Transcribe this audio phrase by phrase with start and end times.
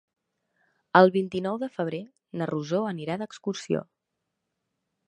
[0.99, 2.01] El vint-i-nou de febrer
[2.41, 3.87] na Rosó anirà d'excursió.